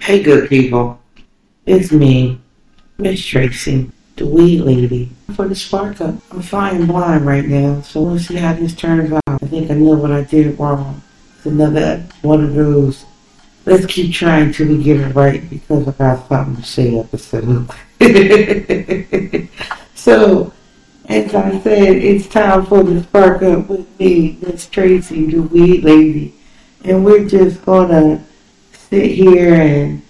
[0.00, 0.98] Hey, good people.
[1.66, 2.40] It's me,
[2.96, 5.10] Miss Tracy, the weed lady.
[5.36, 9.12] For the spark up, I'm flying blind right now, so we'll see how this turns
[9.12, 9.20] out.
[9.26, 11.02] I think I know what I did wrong.
[11.36, 13.04] It's another one of those.
[13.66, 17.70] Let's keep trying till we get it right because I got something to say episode.
[19.94, 20.50] so,
[21.04, 25.84] as I said, it's time for the spark up with me, Miss Tracy, the weed
[25.84, 26.34] lady.
[26.84, 28.24] And we're just gonna
[28.90, 30.02] sit here and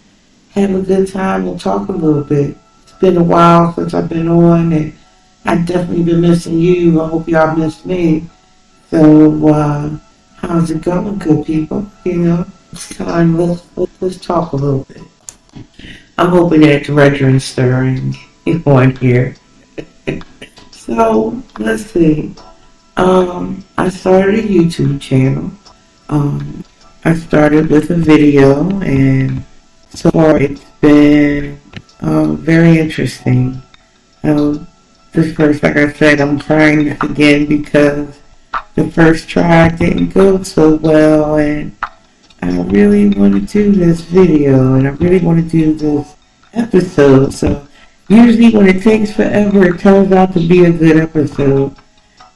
[0.52, 2.56] have a good time and talk a little bit.
[2.82, 4.98] It's been a while since I've been on, and
[5.44, 7.00] I've definitely been missing you.
[7.00, 8.24] I hope y'all missed me.
[8.90, 9.98] So, uh,
[10.36, 11.86] how's it going, good people?
[12.04, 13.38] You know, it's time.
[13.38, 13.64] Let's,
[14.00, 15.02] let's, talk a little bit.
[16.18, 18.16] I'm hoping that it's registering
[18.66, 19.36] on here.
[20.72, 22.34] so, let's see.
[22.96, 25.52] Um, I started a YouTube channel.
[26.08, 26.64] Um,
[27.02, 29.42] I started with a video, and
[29.88, 31.58] so far it's been
[32.00, 33.62] uh, very interesting.
[34.22, 34.68] Um,
[35.12, 38.20] the first, like I said, I'm trying this again because
[38.74, 41.74] the first try didn't go so well, and
[42.42, 46.14] I really want to do this video, and I really want to do this
[46.52, 47.32] episode.
[47.32, 47.66] So
[48.08, 51.74] usually when it takes forever, it turns out to be a good episode.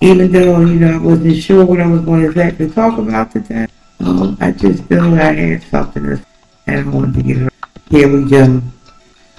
[0.01, 3.31] Even though, you know, I wasn't sure what I was going to exactly talk about
[3.33, 3.67] today.
[4.01, 6.25] Um, I just knew I had something
[6.67, 7.53] and wanted to get it.
[7.91, 8.63] Here we go.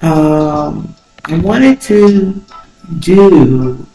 [0.02, 2.42] Um, I wanted to
[3.00, 3.86] do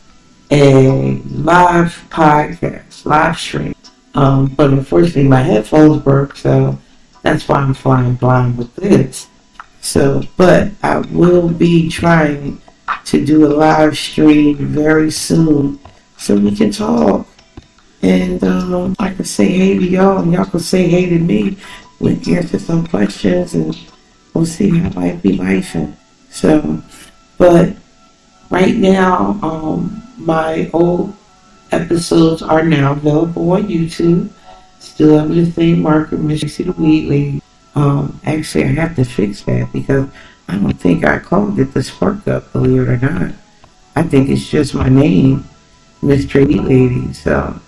[0.51, 3.75] a live podcast, live stream.
[4.15, 6.79] Um, but unfortunately my headphones broke, so
[7.23, 9.29] that's why I'm flying blind with this.
[9.81, 12.61] So, but I will be trying
[13.05, 15.79] to do a live stream very soon
[16.17, 17.27] so we can talk
[18.03, 21.57] and um, I could say hey to y'all, and y'all could say hey to me.
[21.99, 23.77] We answer some questions, and
[24.33, 25.75] we'll see how life be life.
[25.75, 25.97] And
[26.31, 26.83] So,
[27.37, 27.77] but
[28.49, 31.15] right now, um, my old
[31.73, 34.31] episodes are now available on YouTube.
[34.79, 37.43] Still under the same marker, Missy the Weed Lady.
[37.75, 40.09] Um, actually, I have to fix that because
[40.49, 43.35] I don't think I called it the Spark Up, believe it or not.
[43.95, 45.45] I think it's just my name,
[46.01, 47.13] Miss Weed Lady.
[47.13, 47.61] So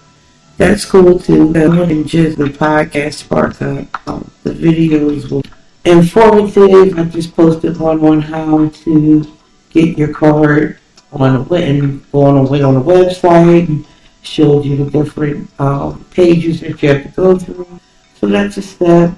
[0.56, 1.52] that's cool too.
[1.54, 3.14] And just the podcast
[3.60, 4.08] up.
[4.08, 5.42] Um, the videos were
[5.84, 6.98] informative.
[6.98, 9.38] I just posted one on how to
[9.70, 10.78] get your card
[11.12, 13.86] on a and go on on the website and
[14.22, 17.80] showed you the different um, pages that you have to go through.
[18.18, 19.14] So that's a step.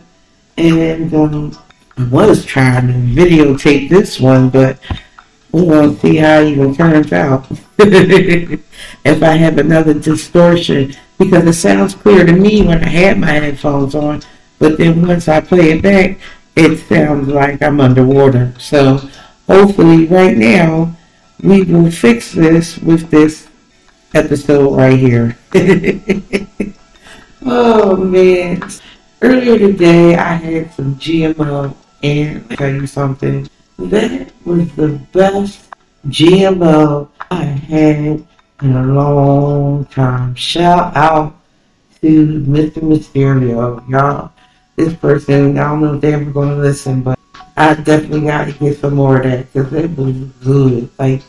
[0.56, 1.58] And um,
[1.96, 4.78] I was trying to videotape this one, but
[5.52, 7.46] gonna see how it even turns out.
[7.78, 13.30] if I have another distortion, because it sounds clear to me when I had my
[13.30, 14.22] headphones on,
[14.58, 16.18] but then once I play it back,
[16.56, 18.52] it sounds like I'm underwater.
[18.58, 19.00] So
[19.46, 20.94] hopefully, right now,
[21.42, 23.48] we will fix this with this
[24.14, 25.36] episode right here.
[27.44, 28.62] oh man.
[29.22, 33.48] Earlier today, I had some GMO, and I'll tell you something.
[33.78, 35.70] That was the best
[36.08, 38.26] GMO I had
[38.64, 40.34] in a long time.
[40.34, 41.36] Shout out
[42.00, 42.80] to Mr.
[42.80, 43.86] Mysterio.
[43.88, 44.32] Y'all,
[44.76, 47.18] this person, I don't know if they're ever to listen, but
[47.56, 50.90] I definitely got to get some more of that because it was good.
[50.98, 51.22] Like,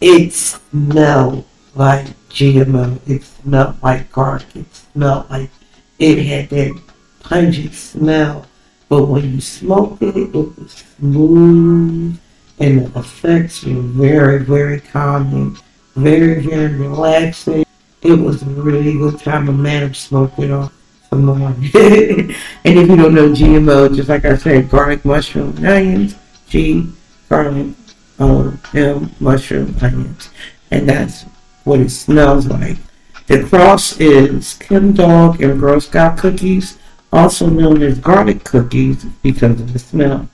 [0.00, 1.44] it smelled
[1.74, 2.98] like GMO.
[3.08, 4.46] It smelled like garlic.
[4.56, 5.50] It smelled like
[5.98, 6.82] it had that
[7.20, 8.46] pungent smell.
[8.88, 12.18] But when you smoked it, it was smooth
[12.58, 15.56] and the effects were very, very calming
[15.94, 17.64] very, very relaxing.
[18.02, 19.48] It was a really good time.
[19.48, 20.72] A man of smoking off
[21.10, 21.48] some more.
[21.48, 26.16] and if you don't know GMO, just like I said, garlic, mushroom, onions,
[26.48, 26.90] G,
[27.28, 27.74] garlic,
[28.18, 30.30] um, M, mushroom, onions.
[30.70, 31.24] And that's
[31.64, 32.78] what it smells like.
[33.26, 36.78] The cross is Chem Dog and Girl Scout cookies,
[37.12, 40.28] also known as garlic cookies because of the smell.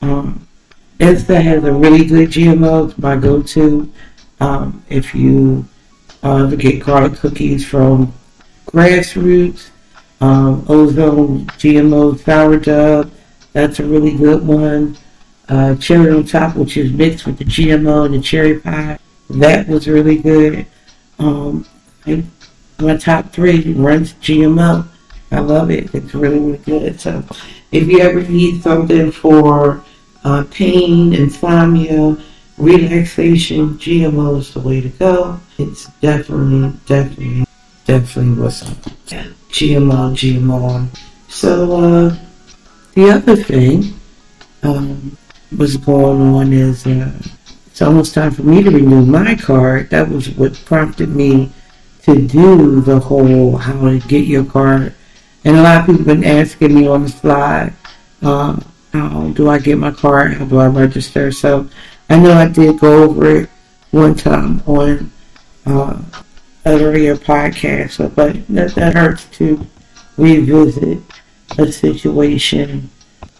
[0.00, 0.48] Um,
[0.98, 2.96] Insa has a really good GMO.
[2.98, 3.92] My go-to.
[4.42, 5.64] Um, if you
[6.24, 8.12] uh, get garlic cookies from
[8.66, 9.70] Grassroots,
[10.20, 13.08] um, Ozone GMO sourdough,
[13.52, 14.96] that's a really good one.
[15.48, 18.98] Uh, cherry on top, which is mixed with the GMO and the cherry pie,
[19.30, 20.66] that was really good.
[21.20, 21.64] Um,
[22.80, 24.88] my top three runs GMO.
[25.30, 25.94] I love it.
[25.94, 27.00] It's really, really good.
[27.00, 27.22] So
[27.70, 29.84] if you ever need something for
[30.24, 32.16] uh, pain, insomnia,
[32.62, 35.40] relaxation, GMO is the way to go.
[35.58, 37.44] It's definitely, definitely,
[37.84, 38.76] definitely what's up.
[39.50, 40.88] GMO, GMO.
[41.28, 42.16] So, uh,
[42.94, 43.94] the other thing
[44.62, 45.16] um,
[45.56, 47.12] what's going on is uh,
[47.66, 49.90] it's almost time for me to renew my card.
[49.90, 51.50] That was what prompted me
[52.02, 54.94] to do the whole how to get your card.
[55.44, 57.72] And a lot of people have been asking me on the slide,
[58.22, 58.60] uh,
[58.92, 60.34] how do I get my card?
[60.34, 61.32] How do I register?
[61.32, 61.68] So
[62.12, 63.50] I know I did go over it
[63.90, 65.10] one time on
[65.64, 65.98] uh,
[66.66, 69.66] earlier podcast, but that, that hurts to
[70.18, 70.98] revisit
[71.56, 72.90] a situation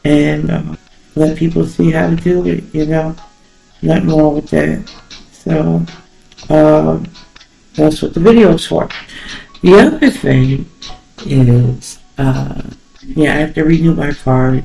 [0.07, 0.77] and uh,
[1.17, 3.15] let people see how to do it, you know?
[3.83, 4.89] Nothing wrong with that.
[5.33, 5.85] So,
[6.49, 7.07] um,
[7.75, 8.89] that's what the video is for.
[9.61, 10.65] The other thing
[11.27, 12.63] is, uh,
[13.03, 14.65] yeah, I have to renew my card.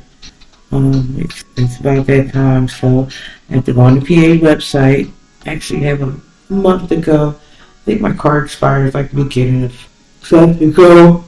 [0.71, 3.07] Um, it's, it's about that time, so
[3.49, 5.11] I have to go on the PA website.
[5.45, 6.19] Actually, have a
[6.49, 7.35] month ago.
[7.37, 9.87] I think my card expires like beginning of.
[10.23, 11.23] So I have to go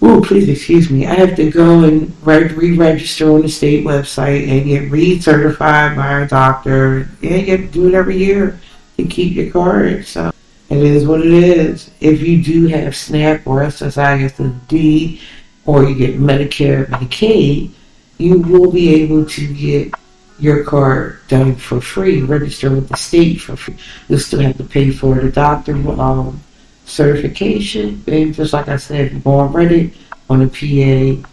[0.00, 1.06] Oh, please excuse me.
[1.06, 6.28] I have to go and re-register on the state website and get recertified by a
[6.28, 7.08] doctor.
[7.22, 8.60] And you have to do it every year
[8.96, 10.06] to keep your card.
[10.06, 10.30] So
[10.70, 11.90] it is what it is.
[12.00, 15.20] If you do have SNAP or SSI,
[15.66, 17.72] or you get Medicare, Medicaid,
[18.18, 19.94] you will be able to get
[20.38, 22.22] your car done for free.
[22.22, 23.76] Register with the state for free.
[24.08, 26.40] You'll still have to pay for the doctor um,
[26.84, 28.02] certification.
[28.06, 29.94] And just like I said, go on Reddit,
[30.28, 31.28] on the PA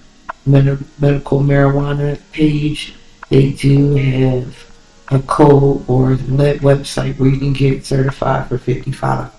[0.46, 2.96] med- medical marijuana page,
[3.30, 4.72] they do have
[5.10, 9.32] a code or a website where you can get certified for 55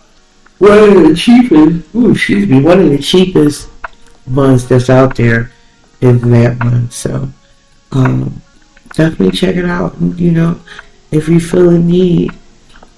[0.59, 3.69] One of the cheapest, ooh, excuse me, one of the cheapest
[4.27, 5.51] ones that's out there
[6.01, 6.91] is that one.
[6.91, 7.29] So,
[7.93, 8.43] um,
[8.95, 9.95] definitely check it out.
[10.01, 10.61] You know,
[11.11, 12.33] if you feel a need,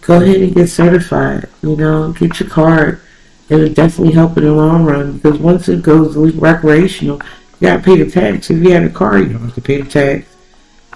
[0.03, 1.49] go ahead and get certified.
[1.63, 3.01] You know, get your card
[3.49, 7.17] It'll definitely help in the long run because once it goes recreational,
[7.61, 8.51] you gotta pay the tax.
[8.51, 10.37] If you have a car, you don't have to pay the tax.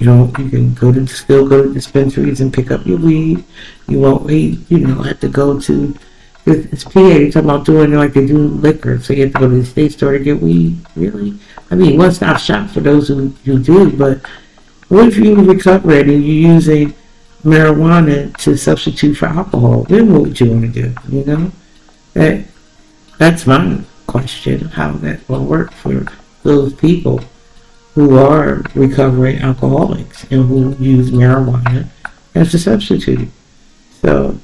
[0.00, 3.44] You know, you can go to still go to dispensaries and pick up your weed.
[3.88, 4.58] You won't wait.
[4.70, 5.94] You know, have to go to
[6.46, 7.00] it's PA.
[7.00, 9.56] You're talking about doing it like they do liquor, so you have to go to
[9.56, 10.78] the state store to get weed.
[10.96, 11.38] Really?
[11.70, 13.96] I mean, one stop shop for those who, who do.
[13.96, 14.26] But
[14.88, 16.94] what if you recover and you're using
[17.44, 19.84] marijuana to substitute for alcohol?
[19.84, 20.94] Then what would you want to do?
[21.08, 21.52] You know?
[22.14, 22.44] That,
[23.18, 26.06] that's my question, how that will work for
[26.42, 27.20] those people
[27.94, 31.86] who are recovering alcoholics and who use marijuana
[32.34, 33.28] as a substitute.
[34.00, 34.38] So,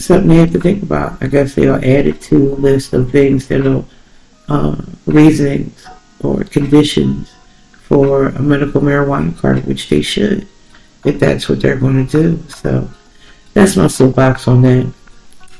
[0.00, 1.22] something they have to think about.
[1.22, 3.86] I guess they'll add it to a list of things that'll,
[4.48, 4.76] uh,
[5.06, 5.86] reasons
[6.20, 7.32] or conditions
[7.82, 10.46] for a medical marijuana card, which they should,
[11.04, 12.42] if that's what they're going to do.
[12.48, 12.88] So,
[13.54, 14.92] that's my soapbox on that.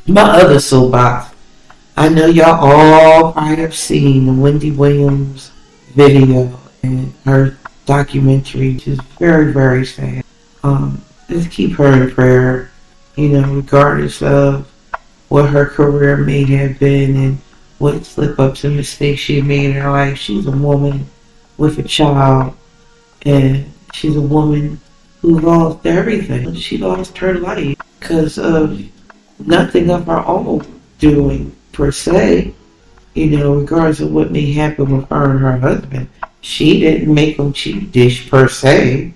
[0.07, 1.37] My other soapbox
[1.99, 5.51] I know y'all all might have seen the Wendy Williams
[5.95, 7.57] video and her
[7.87, 10.23] documentary, which is very, very sad.
[10.63, 12.71] Um, just keep her in prayer,
[13.17, 14.71] you know, regardless of
[15.29, 17.39] what her career may have been and
[17.79, 20.19] what slip ups and mistakes she made in her life.
[20.19, 21.07] She's a woman
[21.57, 22.55] with a child,
[23.23, 24.81] and she's a woman
[25.21, 26.55] who lost everything.
[26.55, 28.81] She lost her life because of
[29.39, 32.55] nothing of her own doing per se,
[33.15, 36.09] you know, regardless of what may happen with her and her husband.
[36.41, 39.15] She didn't make them cheap dish per se.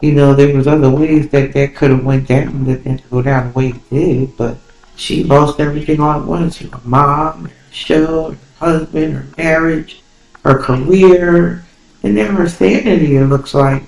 [0.00, 3.20] You know, there was other ways that that could have went down that didn't go
[3.20, 4.56] down the way it did, but
[4.96, 6.58] she lost everything all at once.
[6.58, 10.02] Her mom, her show, her husband, her marriage,
[10.42, 11.64] her career,
[12.02, 13.82] and now her sanity, it looks like,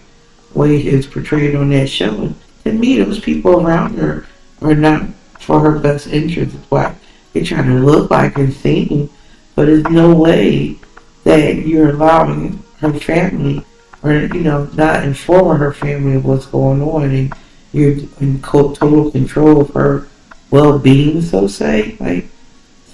[0.55, 2.15] way it's portrayed on that show.
[2.23, 4.27] And to me, those people around her
[4.61, 6.55] are not for her best interest.
[6.69, 6.95] Why
[7.33, 9.09] they're trying to look like and seem,
[9.55, 10.77] but there's no way
[11.25, 13.65] that you're allowing her family
[14.03, 17.33] or, you know, not informing her family of what's going on and
[17.73, 20.09] you're in total control of her
[20.51, 21.97] well-being, so say.
[21.99, 22.27] Like,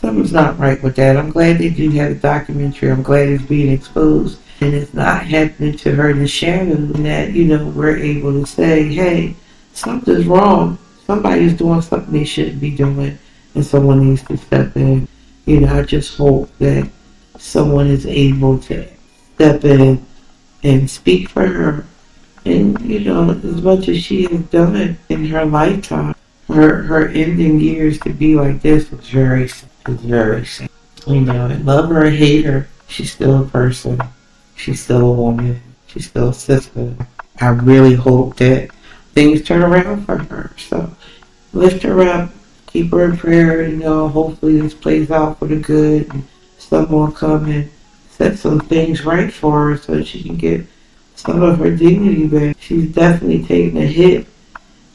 [0.00, 1.16] something's not right with that.
[1.16, 2.90] I'm glad they do have a documentary.
[2.90, 4.38] I'm glad it's being exposed.
[4.60, 8.32] And it's not happening to her in the shadow and that, you know, we're able
[8.32, 9.36] to say, hey,
[9.72, 10.78] something's wrong.
[11.06, 13.18] Somebody's doing something they shouldn't be doing
[13.54, 15.06] and someone needs to step in.
[15.46, 16.90] You know, I just hope that
[17.38, 18.88] someone is able to
[19.34, 20.04] step in
[20.62, 21.84] and speak for her.
[22.44, 26.14] And, you know, as much as she has done in her lifetime,
[26.48, 30.70] her her ending years to be like this is very is very sad.
[31.06, 34.00] You know, and love her or hate her, she's still a person.
[34.56, 35.60] She's still a woman.
[35.86, 36.94] She's still a sister.
[37.40, 38.70] I really hope that
[39.12, 40.50] things turn around for her.
[40.56, 40.90] So
[41.52, 42.30] lift her up
[42.68, 43.66] keep her in prayer.
[43.66, 46.12] You know, hopefully this plays out for the good.
[46.12, 46.26] And
[46.58, 47.70] someone come and
[48.18, 50.66] set some things right for her so she can get
[51.14, 52.56] some of her dignity back.
[52.58, 54.26] She's definitely taken a hit.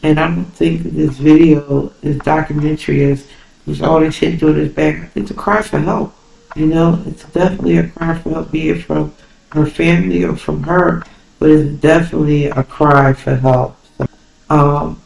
[0.03, 3.25] And I don't think this video, this documentary is,
[3.65, 5.11] is all this hit doing his back.
[5.15, 6.13] It's a cry for help.
[6.57, 9.15] You know, it's definitely a cry for help, be it from
[9.53, 11.03] her family or from her,
[11.39, 13.77] but it's definitely a cry for help.
[13.97, 14.07] So,
[14.49, 15.01] um,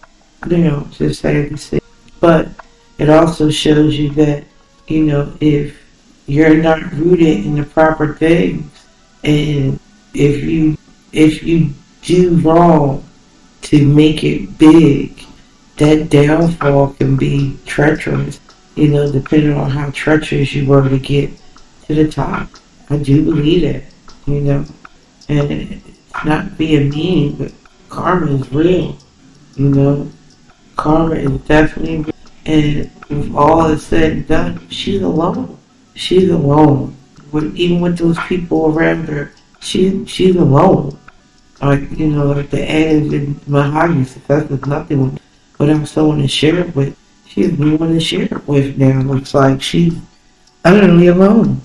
[0.49, 1.79] you know, just sad to see.
[2.19, 2.49] But
[2.97, 4.43] it also shows you that,
[4.87, 5.86] you know, if
[6.27, 8.69] you're not rooted in the proper things
[9.23, 9.79] and
[10.13, 10.77] if you
[11.11, 13.03] if you do wrong
[13.61, 15.21] to make it big,
[15.77, 18.39] that downfall can be treacherous,
[18.75, 21.29] you know, depending on how treacherous you were to get
[21.85, 22.49] to the top.
[22.89, 23.83] I do believe that,
[24.25, 24.65] you know.
[25.27, 25.81] And
[26.23, 27.51] not being mean, but
[27.89, 28.97] karma is real,
[29.55, 30.09] you know.
[30.77, 32.13] Karma is definitely real.
[32.45, 35.56] And with all is said and done, she's alone.
[35.97, 36.95] She's alone.
[37.31, 40.97] With, even with those people around her, she she's alone.
[41.61, 45.19] Like, you know, like the end in Mahogany success is nothing
[45.57, 46.95] without someone to share it with.
[47.25, 49.01] She's no one to share it with now.
[49.01, 49.95] Looks like she's
[50.63, 51.61] utterly alone.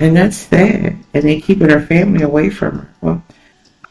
[0.00, 0.98] And that's sad.
[1.12, 2.88] And they keeping her family away from her.
[3.02, 3.22] Well,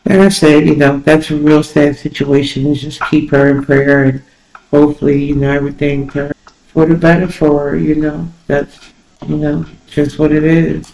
[0.06, 2.66] like I said, you know, that's a real sad situation.
[2.66, 4.24] Is just keep her in prayer and
[4.72, 8.28] hopefully, you know, everything for the better for her, you know.
[8.48, 8.80] That's,
[9.26, 10.94] you know, just what it is.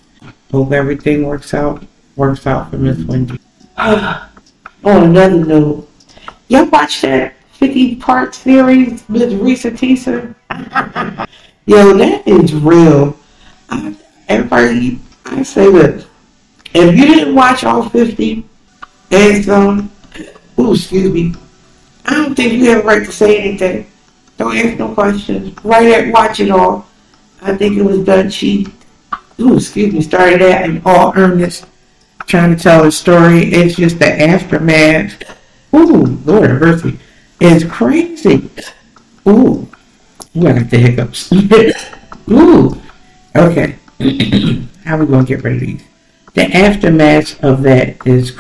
[0.52, 1.84] Hope everything works out,
[2.16, 3.40] works out for Miss Wendy.
[3.78, 4.28] Uh,
[4.84, 5.90] on another note,
[6.48, 10.36] y'all watch that 50 part series with Reesa Teesa?
[11.66, 13.18] Yo, that is real.
[13.70, 13.96] I,
[14.28, 16.06] everybody, I say this.
[16.74, 18.46] If you didn't watch all 50,
[19.12, 19.92] and um,
[20.58, 21.34] oh, excuse me,
[22.06, 23.90] I don't think you have a right to say anything.
[24.38, 25.56] Don't ask no questions.
[25.64, 26.88] Right at watch it all.
[27.44, 28.68] I think it was done She,
[29.40, 31.66] Ooh, excuse me, started out in all earnest,
[32.26, 33.52] trying to tell a story.
[33.52, 35.38] It's just the aftermath.
[35.74, 37.00] Ooh, Lord have mercy.
[37.42, 38.50] It's crazy.
[39.28, 39.68] Ooh,
[40.36, 41.32] I got the hiccups.
[42.32, 42.82] Ooh,
[43.36, 43.76] okay.
[44.86, 45.84] How we gonna get rid of these?
[46.36, 48.32] The aftermath of that is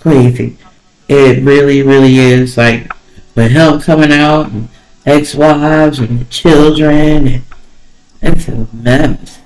[0.00, 0.56] crazy.
[1.08, 2.56] It really, really is.
[2.56, 2.92] Like,
[3.34, 4.68] with help coming out, and
[5.04, 7.47] ex-wives, and children, and
[8.22, 9.40] it's a mess.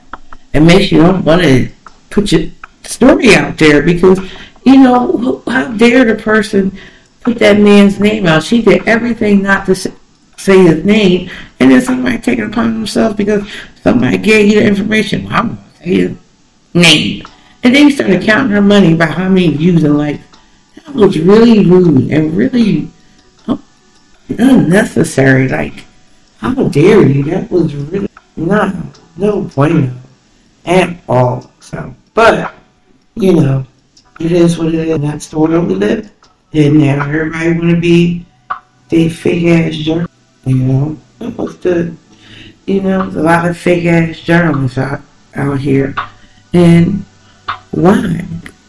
[0.52, 1.70] It makes you don't want to
[2.10, 2.50] put your
[2.82, 4.18] story out there because,
[4.64, 6.76] you know, how dare the person
[7.20, 8.42] put that man's name out?
[8.42, 13.16] She did everything not to say his name, and then somebody take it upon themselves
[13.16, 13.48] because
[13.82, 15.24] somebody gave you the information.
[15.24, 16.16] Well, I'm going to say his
[16.74, 17.24] name.
[17.62, 20.24] And then you started counting her money by how many views and likes.
[20.76, 22.90] That was really rude and really
[23.46, 23.62] oh,
[24.28, 25.48] unnecessary.
[25.48, 25.84] Like,
[26.38, 27.22] how dare you?
[27.24, 28.74] That was really not
[29.16, 29.92] no bueno
[30.64, 31.50] at all.
[31.60, 32.54] So, but
[33.14, 33.66] you know,
[34.20, 35.00] it is what it is.
[35.00, 36.10] That's the world we live.
[36.52, 38.26] And now everybody want to be
[38.88, 40.12] the fake ass journalist.
[40.44, 40.98] You know,
[41.36, 41.94] what's the
[42.66, 45.00] you know, a lot of fake ass journalists out
[45.34, 45.94] out here,
[46.52, 47.04] and
[47.70, 48.24] why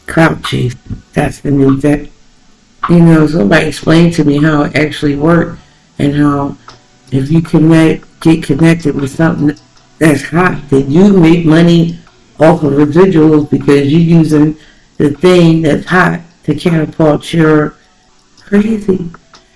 [0.07, 0.75] clout chase?
[1.13, 2.09] That's the new that
[2.89, 5.59] you know, somebody explained to me how it actually worked
[5.99, 6.57] and how
[7.13, 9.57] if you connect, get connected with something
[9.99, 11.99] that's hot, then you make money
[12.39, 14.57] off of residuals because you're using
[14.97, 17.75] the thing that's hot to catapult your
[18.39, 19.09] crazy.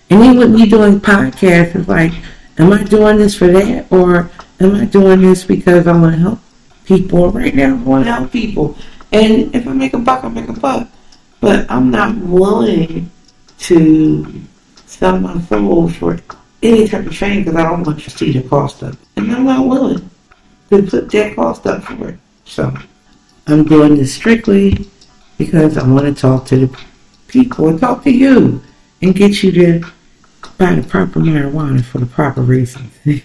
[0.09, 2.13] And even me doing podcasts, it's like,
[2.57, 6.21] am I doing this for that or am I doing this because I want to
[6.21, 6.39] help
[6.85, 7.31] people?
[7.31, 8.77] Right now, I want to help people.
[9.11, 10.87] And if I make a buck, I make a buck.
[11.39, 13.11] But I'm not willing
[13.59, 14.41] to
[14.85, 16.17] sell my soul for
[16.61, 18.99] any type of fame because I don't want you to see the cost of it.
[19.15, 20.09] And I'm not willing
[20.69, 22.19] to put that cost up for it.
[22.45, 22.75] So
[23.47, 24.87] I'm doing this strictly
[25.37, 26.79] because I want to talk to the
[27.27, 28.61] people and talk to you
[29.01, 29.91] and get you to
[30.57, 32.91] buy the proper marijuana for the proper reasons.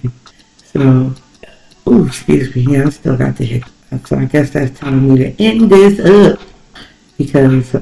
[0.65, 1.15] so,
[1.87, 3.73] oh, excuse me, yeah, I still got the hiccup.
[4.07, 6.41] So I guess that's telling me to end this up
[7.19, 7.75] because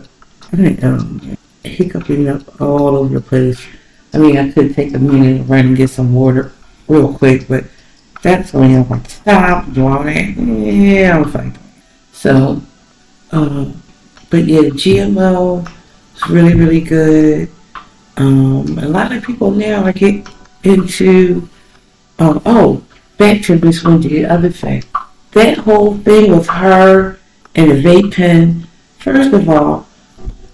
[0.52, 3.64] I um, hiccuping up all over the place.
[4.12, 6.52] I mean, I could take a minute and run and get some water
[6.88, 7.64] real quick, but
[8.22, 10.36] that's when I want to stop, do all that.
[10.36, 11.58] Yeah, I'm fine.
[12.12, 12.60] So,
[13.30, 13.82] um,
[14.28, 15.66] but yeah, GMO
[16.16, 17.50] is really, really good.
[18.16, 20.26] Um, a lot of people now are getting
[20.64, 21.48] into,
[22.18, 22.84] um, oh,
[23.16, 24.84] back to this one, the other thing.
[25.32, 27.18] That whole thing with her
[27.54, 28.66] and the vape pen,
[28.98, 29.86] first of all,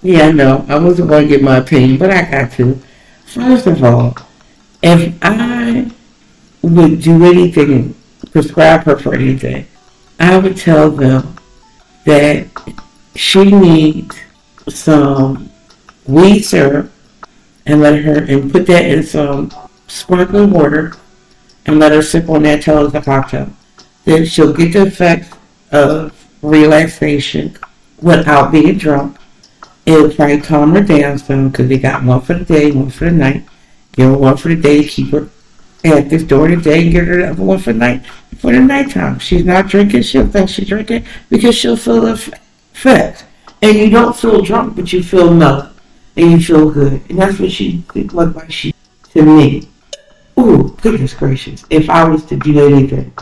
[0.02, 0.64] yeah, I know.
[0.68, 2.80] I wasn't going to give my opinion, but I got to.
[3.26, 4.16] First of all,
[4.82, 5.90] if I
[6.62, 7.94] would do anything, and
[8.32, 9.66] prescribe her for anything,
[10.18, 11.36] I would tell them
[12.04, 12.46] that
[13.14, 14.16] she needs
[14.68, 15.50] some
[16.06, 16.90] wheat syrup
[17.66, 19.50] and let her and put that in some
[19.88, 20.94] sparkling water
[21.66, 23.50] and let her sip on that till it's a cocktail.
[24.04, 25.34] Then she'll get the effect
[25.72, 27.56] of relaxation
[28.00, 29.16] without being drunk.
[29.86, 33.04] It'll probably calm her down some because they got one for the day, one for
[33.06, 33.44] the night.
[33.92, 35.28] Give her one for the day, keep her
[35.84, 38.04] active during the day, and get her the other one for the night
[38.36, 39.18] for the nighttime.
[39.18, 43.24] She's not drinking, she'll think she's drinking because she'll feel the effect.
[43.62, 45.70] And you don't feel drunk, but you feel mellow
[46.16, 47.00] and you feel good.
[47.08, 48.74] And that's what she looked like she
[49.12, 49.68] to me.
[50.38, 51.64] Ooh, goodness gracious.
[51.70, 53.12] If I was to do anything,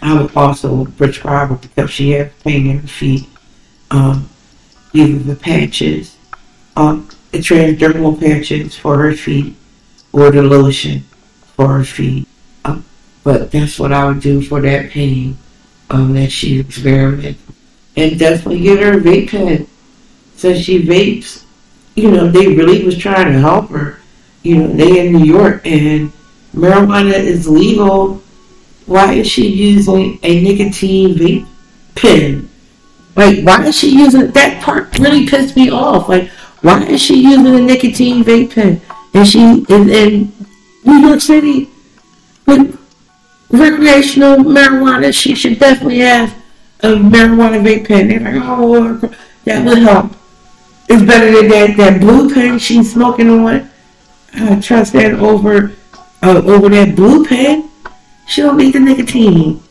[0.00, 3.28] I would also prescribe her because she has pain in her feet.
[3.90, 4.28] Um,
[4.92, 6.16] either the patches,
[6.76, 9.54] um, the transdermal patches for her feet,
[10.12, 11.00] or the lotion
[11.56, 12.28] for her feet.
[12.64, 12.84] Um,
[13.24, 15.38] but that's what I would do for that pain
[15.90, 17.40] um, that she experienced.
[17.96, 19.66] And definitely get her a vape pen.
[20.36, 21.44] Since she vapes,
[21.94, 23.98] you know, they really was trying to help her.
[24.42, 26.12] You know, they in New York and
[26.54, 28.22] marijuana is legal.
[28.86, 31.46] Why is she using a nicotine vape
[31.94, 32.48] pen?
[33.14, 34.98] Like, why is she using that part?
[34.98, 36.08] Really pissed me off.
[36.08, 36.28] Like,
[36.62, 38.80] why is she using a nicotine vape pen?
[39.14, 40.32] And she in, in
[40.84, 41.68] New York City
[42.46, 42.78] with
[43.50, 46.34] recreational marijuana, she should definitely have
[46.80, 48.08] a marijuana vape pen.
[48.08, 49.14] They're like, oh,
[49.44, 50.12] that would help.
[50.88, 53.70] It's better than that that blue pen she's smoking on.
[54.34, 55.72] I trust that over
[56.22, 57.70] uh, over that blue pen.
[58.26, 59.62] She don't need the nicotine.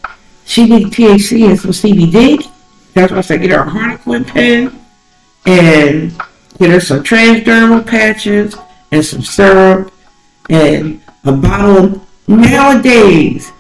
[0.45, 2.50] She need THC and some CBD.
[2.93, 4.79] That's why I said get her a Harlequin pen
[5.45, 6.11] and
[6.57, 8.55] get her some transdermal patches
[8.91, 9.93] and some syrup
[10.49, 13.51] and a bottle nowadays.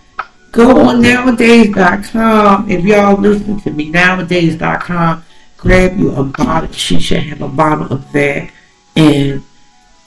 [0.51, 2.69] Go on nowadays.com.
[2.69, 5.23] If y'all listen to me, nowadays.com,
[5.57, 6.71] grab you a bottle.
[6.73, 8.51] She should have a bottle of that.
[8.95, 9.43] And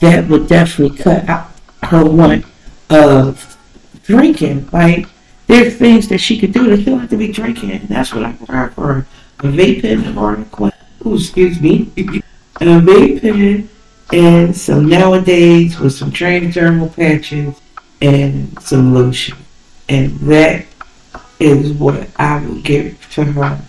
[0.01, 1.51] that would definitely cut out
[1.85, 2.45] her want
[2.91, 3.57] of
[4.03, 4.69] drinking.
[4.71, 5.09] Like,
[5.47, 7.73] there's things that she could do that she don't have to be drinking.
[7.73, 9.07] And that's what I prefer for.
[9.41, 10.73] A vape pen or a,
[11.07, 11.91] ooh, excuse me.
[12.61, 13.69] a vape pen
[14.13, 17.61] and some nowadays with some transdermal patches
[18.01, 19.37] and some lotion.
[19.89, 20.67] And that
[21.41, 23.61] is what I would give to her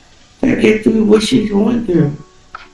[0.42, 2.16] to get through what she's going through.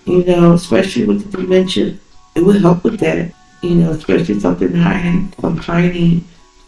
[0.05, 1.97] You know, especially with the dementia,
[2.35, 3.33] it would help with that.
[3.61, 6.23] You know, especially something high, some tiny